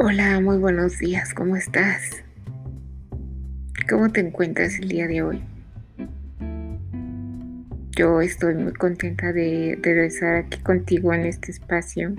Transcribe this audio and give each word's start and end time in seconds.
Hola, 0.00 0.40
muy 0.40 0.58
buenos 0.58 1.00
días, 1.00 1.34
¿cómo 1.34 1.56
estás? 1.56 2.22
¿Cómo 3.90 4.08
te 4.10 4.20
encuentras 4.20 4.78
el 4.78 4.88
día 4.88 5.08
de 5.08 5.22
hoy? 5.22 5.42
Yo 7.96 8.20
estoy 8.20 8.54
muy 8.54 8.72
contenta 8.74 9.32
de 9.32 9.76
regresar 9.82 10.36
aquí 10.36 10.60
contigo 10.62 11.12
en 11.12 11.22
este 11.22 11.50
espacio 11.50 12.14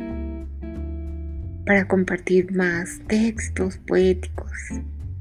para 1.65 1.87
compartir 1.87 2.53
más 2.53 2.99
textos 3.07 3.77
poéticos. 3.87 4.51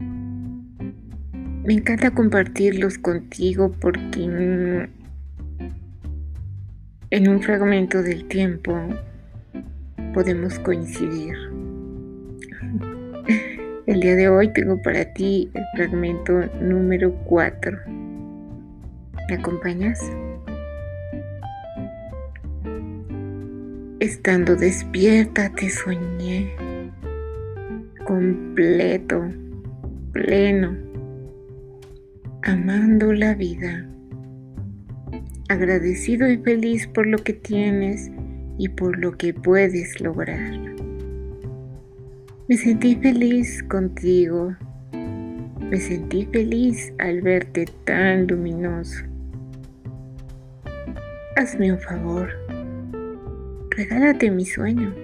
Me 0.01 1.75
encanta 1.75 2.11
compartirlos 2.11 2.99
contigo 2.99 3.71
porque 3.81 4.89
en 7.11 7.29
un 7.29 7.41
fragmento 7.41 8.03
del 8.03 8.27
tiempo 8.27 8.77
podemos 10.13 10.59
coincidir. 10.59 11.48
El 13.89 14.01
día 14.01 14.17
de 14.17 14.29
hoy 14.29 14.53
tengo 14.53 14.83
para 14.83 15.03
ti 15.15 15.51
el 15.55 15.65
fragmento 15.75 16.43
número 16.61 17.11
4. 17.25 17.79
¿Me 19.31 19.35
acompañas? 19.35 19.99
Estando 23.99 24.57
despierta 24.57 25.51
te 25.55 25.71
soñé, 25.71 26.53
completo, 28.07 29.25
pleno, 30.13 30.77
amando 32.43 33.15
la 33.15 33.35
vida, 33.35 33.89
agradecido 35.49 36.29
y 36.29 36.37
feliz 36.37 36.87
por 36.89 37.07
lo 37.07 37.17
que 37.17 37.33
tienes 37.33 38.11
y 38.59 38.69
por 38.69 38.99
lo 38.99 39.13
que 39.13 39.33
puedes 39.33 39.99
lograr. 40.03 40.78
Me 42.49 42.57
sentí 42.57 42.97
feliz 42.97 43.63
contigo. 43.65 44.57
Me 44.91 45.77
sentí 45.77 46.25
feliz 46.33 46.95
al 46.99 47.21
verte 47.21 47.67
tan 47.85 48.27
luminoso. 48.27 49.05
Hazme 51.37 51.75
un 51.75 51.79
favor. 51.79 52.31
Regálate 53.77 54.31
mi 54.31 54.47
sueño. 54.47 54.95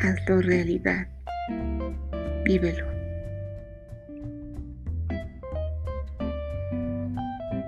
Hazlo 0.00 0.40
realidad. 0.40 1.06
Vívelo. 2.46 2.86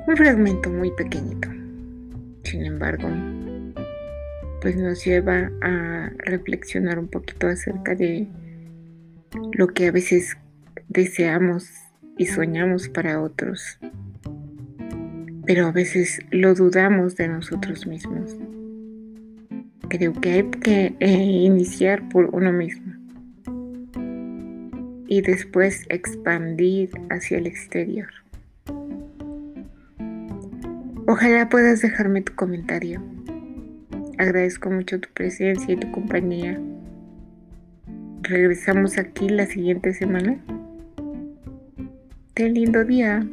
Un 0.07 0.17
fragmento 0.17 0.71
muy 0.71 0.91
pequeñito. 0.93 1.51
Sin 2.45 2.65
embargo, 2.65 3.07
pues 4.63 4.77
nos 4.79 5.05
lleva 5.05 5.51
a 5.61 6.11
reflexionar 6.21 6.99
un 6.99 7.09
poquito 7.09 7.49
acerca 7.49 7.95
de 7.95 8.27
lo 9.53 9.69
que 9.69 9.87
a 9.87 9.93
veces 9.93 10.37
deseamos 10.89 11.69
y 12.19 12.27
soñamos 12.27 12.89
para 12.89 13.21
otros, 13.21 13.79
pero 15.45 15.67
a 15.67 15.73
veces 15.73 16.21
lo 16.31 16.55
dudamos 16.55 17.17
de 17.17 17.29
nosotros 17.29 17.87
mismos. 17.87 18.37
Creo 19.89 20.13
que 20.15 20.33
hay 20.33 20.51
que 20.51 20.97
eh, 20.99 21.23
iniciar 21.23 22.09
por 22.09 22.35
uno 22.35 22.53
mismo 22.53 22.93
y 25.09 25.21
después 25.21 25.87
expandir 25.89 26.91
hacia 27.11 27.39
el 27.39 27.47
exterior. 27.47 28.09
Ojalá 31.07 31.49
puedas 31.49 31.83
dejarme 31.83 32.23
tu 32.23 32.35
comentario. 32.35 33.01
Agradezco 34.19 34.71
mucho 34.71 34.99
tu 34.99 35.09
presencia 35.11 35.75
y 35.75 35.77
tu 35.77 35.91
compañía 35.93 36.61
regresamos 38.27 38.99
aquí 38.99 39.29
la 39.29 39.47
siguiente 39.47 39.93
semana. 39.93 40.39
Ten 42.35 42.55
lindo 42.55 42.85
día. 42.85 43.27